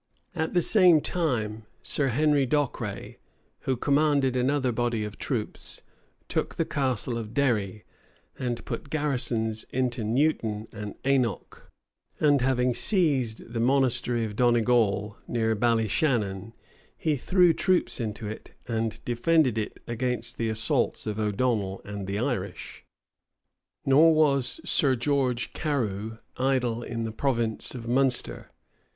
At 0.33 0.55
the 0.55 0.63
same 0.63 0.99
time, 0.99 1.67
Sir 1.83 2.07
Henry 2.07 2.47
Docwray, 2.47 3.17
who 3.65 3.77
commanded 3.77 4.35
another 4.35 4.71
body 4.71 5.03
of 5.03 5.19
troops, 5.19 5.83
took 6.27 6.55
the 6.55 6.65
Castle 6.65 7.19
of 7.19 7.35
Derry, 7.35 7.83
and 8.39 8.65
put 8.65 8.89
garrisons 8.89 9.63
into 9.65 10.03
Newton 10.03 10.67
and 10.71 10.95
Ainogh; 11.03 11.61
and 12.19 12.41
having 12.41 12.73
seized 12.73 13.53
the 13.53 13.59
monastery 13.59 14.25
of 14.25 14.35
Donnegal, 14.35 15.19
near 15.27 15.55
Balishannon, 15.55 16.53
he 16.97 17.15
threw 17.15 17.53
troops 17.53 17.99
into 17.99 18.27
it, 18.27 18.53
and 18.67 19.05
defended 19.05 19.55
it 19.55 19.81
against 19.85 20.37
the 20.37 20.49
assaults 20.49 21.05
of 21.05 21.19
O'Donnel 21.19 21.79
and 21.85 22.07
the 22.07 22.17
Irish. 22.17 22.83
Nor 23.85 24.15
was 24.15 24.61
Sir 24.67 24.95
George 24.95 25.53
Carew 25.53 26.17
idle 26.37 26.81
in 26.81 27.03
the 27.03 27.11
province 27.11 27.75
of 27.75 27.87
Munster. 27.87 28.49